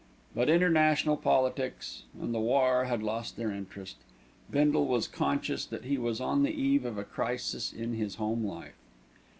[0.33, 3.97] But international politics and the War had lost their interest.
[4.49, 8.43] Bindle was conscious that he was on the eve of a crisis in his home
[8.43, 8.73] life.